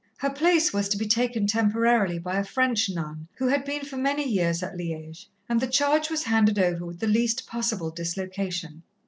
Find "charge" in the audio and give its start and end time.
5.67-6.09